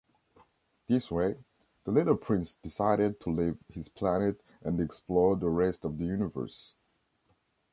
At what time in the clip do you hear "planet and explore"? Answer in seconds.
3.87-5.35